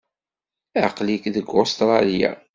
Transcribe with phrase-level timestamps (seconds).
[0.85, 2.31] Aql-ik deg Ustṛalya?